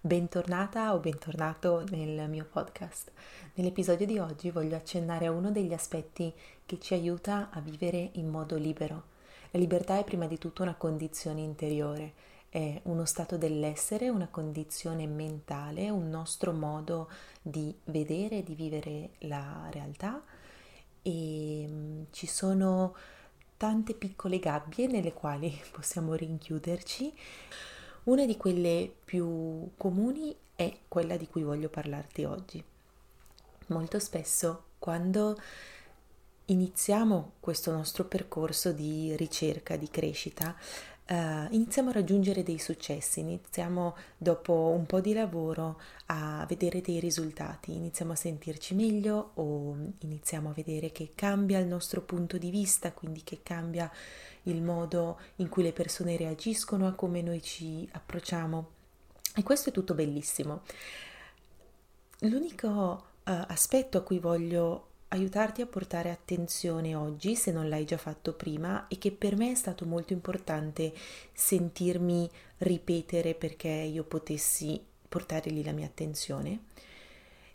[0.00, 3.10] Bentornata o bentornato nel mio podcast.
[3.56, 6.32] Nell'episodio di oggi voglio accennare a uno degli aspetti
[6.64, 9.02] che ci aiuta a vivere in modo libero.
[9.50, 12.14] La libertà è prima di tutto una condizione interiore,
[12.48, 17.10] è uno stato dell'essere, una condizione mentale, un nostro modo
[17.42, 20.22] di vedere di vivere la realtà
[21.02, 22.96] e mm, ci sono
[23.58, 27.12] tante piccole gabbie nelle quali possiamo rinchiuderci
[28.04, 32.62] una di quelle più comuni è quella di cui voglio parlarti oggi.
[33.68, 35.38] Molto spesso quando
[36.46, 40.56] iniziamo questo nostro percorso di ricerca, di crescita,
[41.04, 47.00] Uh, iniziamo a raggiungere dei successi, iniziamo dopo un po' di lavoro a vedere dei
[47.00, 52.50] risultati, iniziamo a sentirci meglio o iniziamo a vedere che cambia il nostro punto di
[52.50, 53.90] vista, quindi che cambia
[54.44, 58.68] il modo in cui le persone reagiscono a come noi ci approcciamo.
[59.34, 60.62] E questo è tutto bellissimo.
[62.20, 67.98] L'unico uh, aspetto a cui voglio aiutarti a portare attenzione oggi, se non l'hai già
[67.98, 70.92] fatto prima, e che per me è stato molto importante
[71.32, 72.28] sentirmi
[72.58, 76.60] ripetere perché io potessi portare lì la mia attenzione,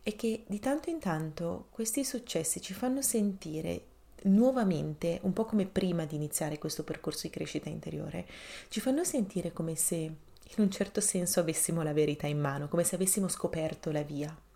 [0.03, 3.81] è che di tanto in tanto questi successi ci fanno sentire
[4.23, 8.27] nuovamente, un po' come prima di iniziare questo percorso di crescita interiore,
[8.69, 12.83] ci fanno sentire come se in un certo senso avessimo la verità in mano, come
[12.83, 14.46] se avessimo scoperto la via.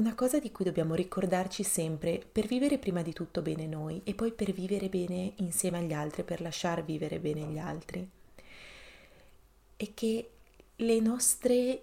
[0.00, 4.14] Una cosa di cui dobbiamo ricordarci sempre per vivere prima di tutto bene noi e
[4.14, 8.08] poi per vivere bene insieme agli altri, per lasciar vivere bene gli altri,
[9.76, 10.30] è che
[10.74, 11.82] le nostre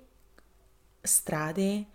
[1.00, 1.85] strade,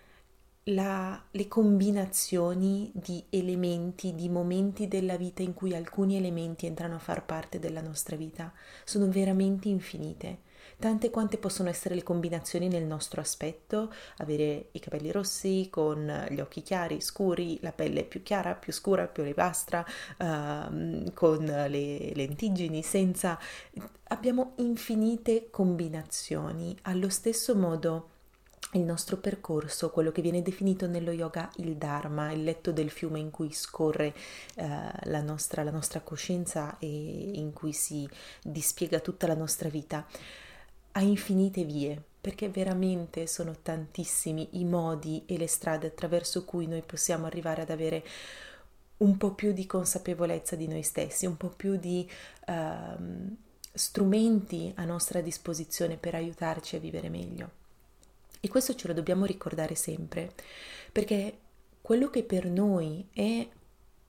[0.66, 7.00] la, le combinazioni di elementi, di momenti della vita in cui alcuni elementi entrano a
[7.00, 8.52] far parte della nostra vita,
[8.84, 10.38] sono veramente infinite
[10.78, 16.40] tante quante possono essere le combinazioni nel nostro aspetto, avere i capelli rossi con gli
[16.40, 19.84] occhi chiari, scuri, la pelle più chiara, più scura, più olivastra,
[20.18, 23.38] uh, con le lentiggini, senza...
[24.08, 26.76] Abbiamo infinite combinazioni.
[26.82, 28.10] Allo stesso modo
[28.72, 33.18] il nostro percorso, quello che viene definito nello yoga il Dharma, il letto del fiume
[33.18, 34.14] in cui scorre
[34.54, 34.66] eh,
[35.04, 38.08] la, nostra, la nostra coscienza e in cui si
[38.42, 40.06] dispiega tutta la nostra vita
[40.92, 46.82] a infinite vie, perché veramente sono tantissimi i modi e le strade attraverso cui noi
[46.82, 48.04] possiamo arrivare ad avere
[48.98, 52.08] un po' più di consapevolezza di noi stessi, un po' più di
[52.46, 53.36] uh,
[53.72, 57.50] strumenti a nostra disposizione per aiutarci a vivere meglio.
[58.40, 60.32] E questo ce lo dobbiamo ricordare sempre,
[60.92, 61.38] perché
[61.80, 63.48] quello che per noi è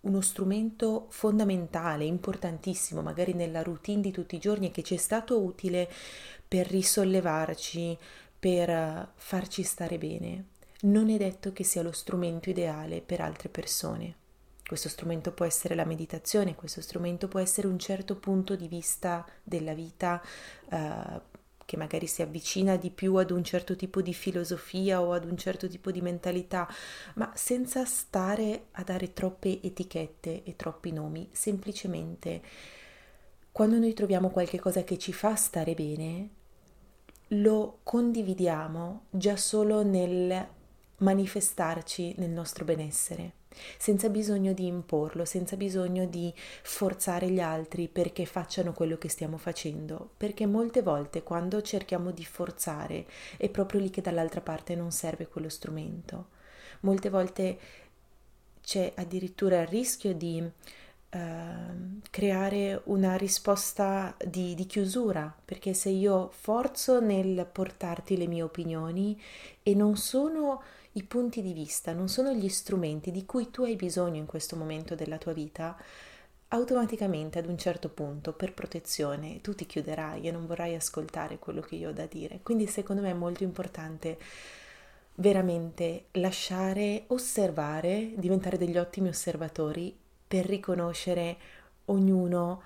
[0.02, 4.98] uno strumento fondamentale, importantissimo, magari nella routine di tutti i giorni e che ci è
[4.98, 5.90] stato utile
[6.54, 7.98] per risollevarci,
[8.38, 10.50] per farci stare bene,
[10.82, 14.16] non è detto che sia lo strumento ideale per altre persone.
[14.64, 19.26] Questo strumento può essere la meditazione, questo strumento può essere un certo punto di vista
[19.42, 20.22] della vita
[20.70, 21.22] uh,
[21.66, 25.36] che magari si avvicina di più ad un certo tipo di filosofia o ad un
[25.36, 26.72] certo tipo di mentalità,
[27.16, 32.42] ma senza stare a dare troppe etichette e troppi nomi, semplicemente
[33.52, 36.42] quando noi troviamo qualche cosa che ci fa stare bene,
[37.34, 40.48] lo condividiamo già solo nel
[40.98, 43.34] manifestarci nel nostro benessere,
[43.78, 49.38] senza bisogno di imporlo, senza bisogno di forzare gli altri perché facciano quello che stiamo
[49.38, 53.06] facendo, perché molte volte quando cerchiamo di forzare
[53.38, 56.28] è proprio lì che dall'altra parte non serve quello strumento.
[56.82, 57.60] Molte volte
[58.62, 60.50] c'è addirittura il rischio di
[61.14, 68.42] Ehm, creare una risposta di, di, chiusura, perché se io forzo nel portarti le mie
[68.42, 69.20] opinioni
[69.62, 70.62] e non sono
[70.94, 74.56] i punti di vista, non sono gli strumenti di cui tu hai bisogno in questo
[74.56, 75.78] momento della tua vita,
[76.50, 81.62] automaticamente ad un certo punto per protezione tu ti chiuderai e non vorrai ascoltare quello
[81.62, 82.40] che io ho da dire.
[82.44, 84.18] Quindi secondo me è molto importante
[85.16, 91.38] veramente lasciare osservare, diventare degli ottimi osservatori per riconoscere
[91.86, 92.62] ognuno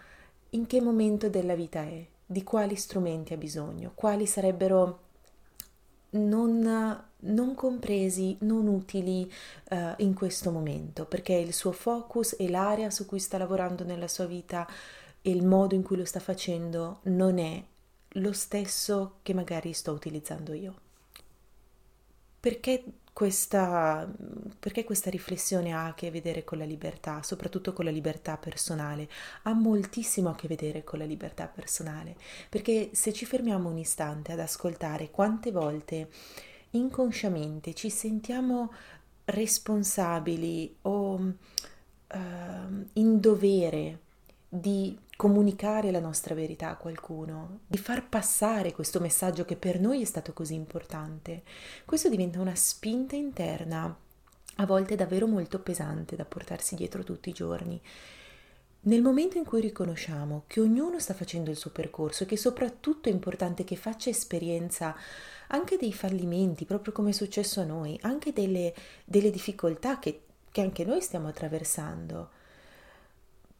[0.51, 5.05] in che momento della vita è, di quali strumenti ha bisogno, quali sarebbero
[6.11, 9.31] non, non compresi, non utili
[9.69, 14.07] uh, in questo momento, perché il suo focus e l'area su cui sta lavorando nella
[14.07, 14.67] sua vita
[15.21, 17.63] e il modo in cui lo sta facendo non è
[18.11, 20.75] lo stesso che magari sto utilizzando io.
[22.39, 22.83] Perché
[23.17, 24.07] questa,
[24.59, 29.09] perché questa riflessione ha a che vedere con la libertà, soprattutto con la libertà personale,
[29.41, 32.15] ha moltissimo a che vedere con la libertà personale,
[32.47, 36.09] perché se ci fermiamo un istante ad ascoltare quante volte
[36.69, 38.71] inconsciamente ci sentiamo
[39.25, 41.37] responsabili o uh,
[42.93, 43.99] in dovere
[44.47, 50.03] di comunicare la nostra verità a qualcuno, di far passare questo messaggio che per noi
[50.03, 51.41] è stato così importante.
[51.85, 53.93] Questo diventa una spinta interna,
[54.59, 57.81] a volte davvero molto pesante da portarsi dietro tutti i giorni.
[58.81, 63.09] Nel momento in cui riconosciamo che ognuno sta facendo il suo percorso e che soprattutto
[63.09, 64.95] è importante che faccia esperienza
[65.47, 68.73] anche dei fallimenti, proprio come è successo a noi, anche delle,
[69.03, 70.21] delle difficoltà che,
[70.51, 72.29] che anche noi stiamo attraversando,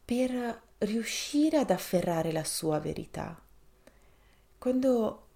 [0.04, 3.40] per riuscire ad afferrare la sua verità.
[4.58, 5.26] Quando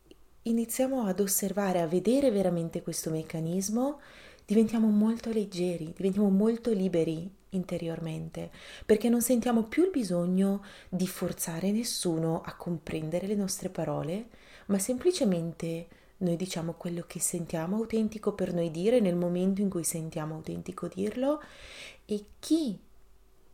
[0.42, 4.00] iniziamo ad osservare, a vedere veramente questo meccanismo,
[4.44, 8.50] diventiamo molto leggeri, diventiamo molto liberi interiormente,
[8.86, 14.28] perché non sentiamo più il bisogno di forzare nessuno a comprendere le nostre parole,
[14.66, 19.84] ma semplicemente noi diciamo quello che sentiamo autentico per noi dire nel momento in cui
[19.84, 21.42] sentiamo autentico dirlo
[22.06, 22.78] e chi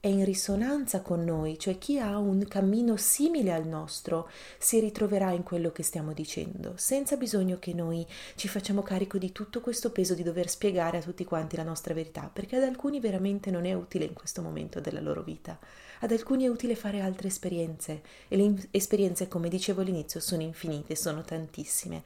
[0.01, 5.33] è in risonanza con noi, cioè chi ha un cammino simile al nostro si ritroverà
[5.33, 8.07] in quello che stiamo dicendo, senza bisogno che noi
[8.37, 11.95] ci facciamo carico di tutto questo peso di dover spiegare a tutti quanti la nostra
[11.95, 15.59] verità, perché ad alcuni veramente non è utile in questo momento della loro vita.
[16.01, 20.95] Ad alcuni è utile fare altre esperienze e le esperienze, come dicevo all'inizio, sono infinite,
[20.95, 22.05] sono tantissime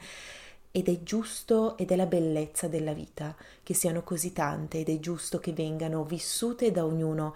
[0.75, 4.99] ed è giusto ed è la bellezza della vita che siano così tante ed è
[4.99, 7.35] giusto che vengano vissute da ognuno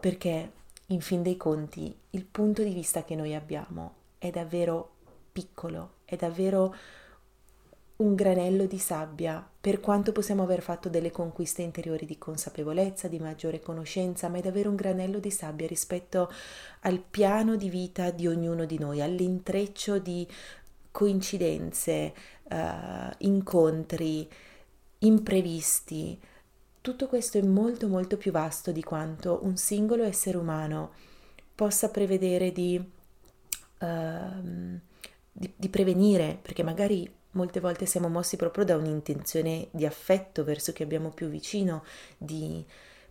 [0.00, 0.52] perché
[0.86, 4.92] in fin dei conti il punto di vista che noi abbiamo è davvero
[5.32, 6.74] piccolo, è davvero
[7.96, 13.18] un granello di sabbia, per quanto possiamo aver fatto delle conquiste interiori di consapevolezza, di
[13.18, 16.30] maggiore conoscenza, ma è davvero un granello di sabbia rispetto
[16.80, 20.28] al piano di vita di ognuno di noi, all'intreccio di
[20.90, 22.14] coincidenze,
[22.44, 22.56] uh,
[23.18, 24.28] incontri,
[24.98, 26.20] imprevisti,
[26.86, 30.92] tutto questo è molto molto più vasto di quanto un singolo essere umano
[31.52, 32.80] possa prevedere di,
[33.80, 34.78] uh,
[35.32, 40.72] di, di prevenire, perché magari molte volte siamo mossi proprio da un'intenzione di affetto verso
[40.72, 41.82] chi abbiamo più vicino,
[42.16, 42.64] di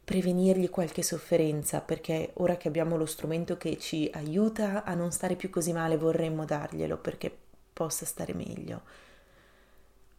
[0.06, 5.36] prevenirgli qualche sofferenza, perché ora che abbiamo lo strumento che ci aiuta a non stare
[5.36, 7.38] più così male, vorremmo darglielo perché
[7.74, 8.84] possa stare meglio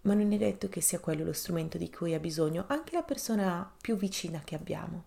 [0.06, 3.02] ma non è detto che sia quello lo strumento di cui ha bisogno anche la
[3.02, 5.04] persona più vicina che abbiamo.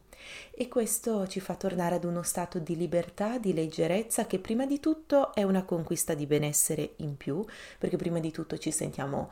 [0.51, 4.81] E questo ci fa tornare ad uno stato di libertà, di leggerezza, che prima di
[4.81, 7.43] tutto è una conquista di benessere in più,
[7.77, 9.31] perché prima di tutto ci sentiamo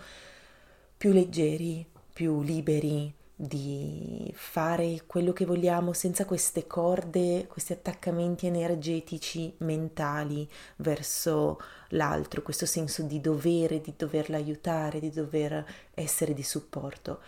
[0.96, 9.54] più leggeri, più liberi, di fare quello che vogliamo senza queste corde, questi attaccamenti energetici
[9.60, 15.64] mentali verso l'altro, questo senso di dovere, di doverla aiutare, di dover
[15.94, 17.22] essere di supporto.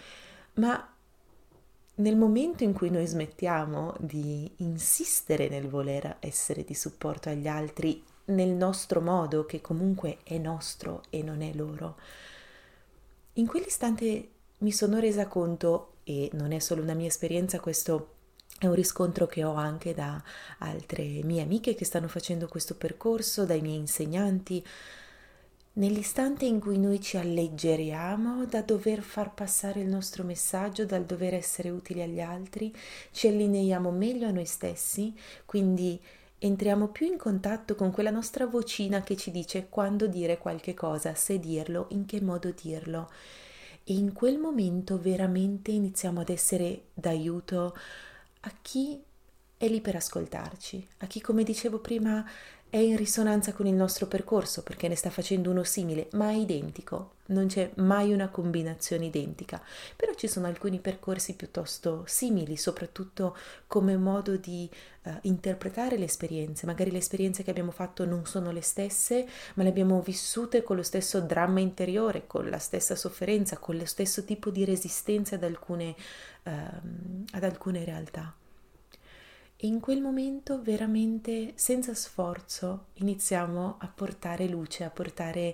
[0.55, 0.93] Ma
[1.95, 8.03] nel momento in cui noi smettiamo di insistere nel voler essere di supporto agli altri
[8.25, 11.97] nel nostro modo, che comunque è nostro e non è loro,
[13.33, 18.15] in quell'istante mi sono resa conto e non è solo una mia esperienza, questo
[18.57, 20.21] è un riscontro che ho anche da
[20.57, 24.65] altre mie amiche che stanno facendo questo percorso, dai miei insegnanti.
[25.73, 31.35] Nell'istante in cui noi ci alleggeriamo da dover far passare il nostro messaggio, dal dover
[31.35, 32.75] essere utili agli altri,
[33.11, 35.13] ci allineiamo meglio a noi stessi,
[35.45, 36.01] quindi
[36.39, 41.13] entriamo più in contatto con quella nostra vocina che ci dice quando dire qualche cosa,
[41.13, 43.09] se dirlo, in che modo dirlo
[43.89, 47.75] e in quel momento veramente iniziamo ad essere d'aiuto
[48.41, 49.01] a chi
[49.59, 52.25] è lì per ascoltarci, a chi, come dicevo prima,
[52.69, 56.35] è in risonanza con il nostro percorso perché ne sta facendo uno simile, ma è
[56.35, 59.61] identico, non c'è mai una combinazione identica,
[59.97, 63.35] però ci sono alcuni percorsi piuttosto simili, soprattutto
[63.67, 64.69] come modo di
[65.03, 66.65] uh, interpretare le esperienze.
[66.65, 70.77] Magari le esperienze che abbiamo fatto non sono le stesse, ma le abbiamo vissute con
[70.77, 75.43] lo stesso dramma interiore, con la stessa sofferenza, con lo stesso tipo di resistenza ad
[75.43, 75.95] alcune,
[76.43, 76.51] uh,
[77.31, 78.33] ad alcune realtà.
[79.61, 85.53] E in quel momento veramente senza sforzo iniziamo a portare luce, a portare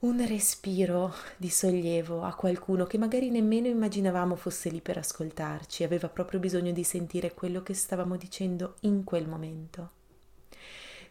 [0.00, 6.10] un respiro di sollievo a qualcuno che magari nemmeno immaginavamo fosse lì per ascoltarci, aveva
[6.10, 9.92] proprio bisogno di sentire quello che stavamo dicendo in quel momento.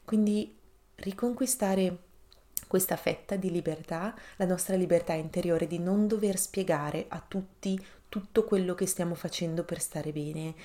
[0.06, 0.56] Quindi
[0.98, 1.98] riconquistare
[2.68, 8.44] questa fetta di libertà, la nostra libertà interiore di non dover spiegare a tutti tutto
[8.44, 10.56] quello che stiamo facendo per stare bene,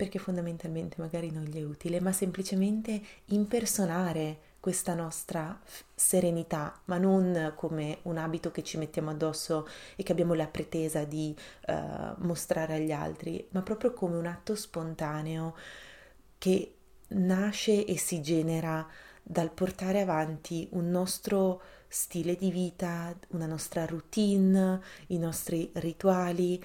[0.00, 5.60] perché fondamentalmente magari non gli è utile, ma semplicemente impersonare questa nostra
[5.94, 11.04] serenità, ma non come un abito che ci mettiamo addosso e che abbiamo la pretesa
[11.04, 11.74] di uh,
[12.24, 15.54] mostrare agli altri, ma proprio come un atto spontaneo
[16.38, 16.74] che
[17.08, 18.88] nasce e si genera
[19.22, 26.58] dal portare avanti un nostro stile di vita, una nostra routine, i nostri rituali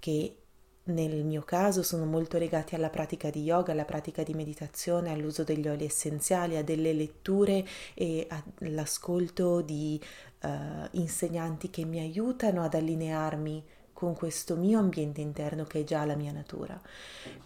[0.00, 0.38] che
[0.86, 5.42] nel mio caso sono molto legati alla pratica di yoga, alla pratica di meditazione, all'uso
[5.42, 8.26] degli oli essenziali, a delle letture e
[8.60, 10.00] all'ascolto di
[10.42, 10.48] uh,
[10.92, 16.16] insegnanti che mi aiutano ad allinearmi con questo mio ambiente interno che è già la
[16.16, 16.80] mia natura.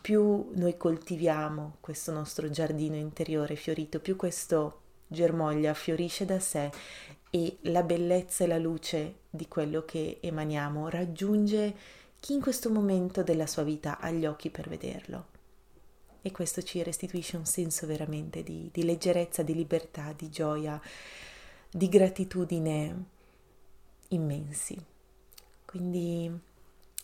[0.01, 6.71] Più noi coltiviamo questo nostro giardino interiore fiorito, più questo germoglia fiorisce da sé
[7.31, 11.75] e la bellezza e la luce di quello che emaniamo raggiunge
[12.21, 15.27] chi in questo momento della sua vita ha gli occhi per vederlo.
[16.23, 20.81] E questo ci restituisce un senso veramente di, di leggerezza, di libertà, di gioia,
[21.71, 23.05] di gratitudine
[24.09, 24.79] immensi.
[25.65, 26.31] Quindi,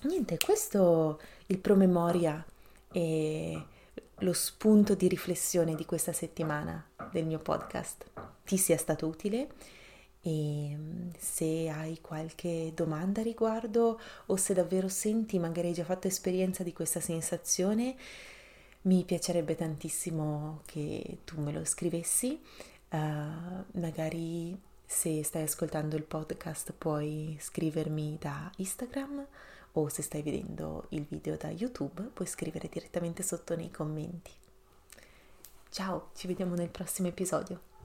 [0.02, 2.44] niente, questo il promemoria
[2.92, 3.64] e
[4.20, 8.04] lo spunto di riflessione di questa settimana del mio podcast
[8.44, 9.48] ti sia stato utile
[10.26, 16.08] e mm, se hai qualche domanda riguardo o se davvero senti, magari hai già fatto
[16.08, 17.94] esperienza di questa sensazione,
[18.82, 22.40] mi piacerebbe tantissimo che tu me lo scrivessi.
[22.90, 29.26] Uh, magari se stai ascoltando il podcast puoi scrivermi da Instagram
[29.72, 34.30] o se stai vedendo il video da YouTube puoi scrivere direttamente sotto nei commenti.
[35.70, 37.75] Ciao, ci vediamo nel prossimo episodio.